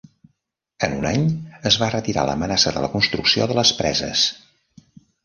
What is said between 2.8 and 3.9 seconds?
la construcció de les